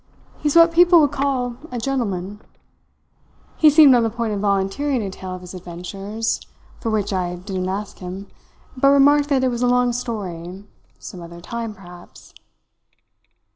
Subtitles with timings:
[0.39, 2.41] He's what people would call a gentleman.
[3.57, 6.41] He seemed on the point of volunteering a tale of his adventures
[6.79, 8.25] for which I didn't ask him
[8.75, 10.65] but remarked that it was a long story;
[10.97, 12.33] some other time, perhaps.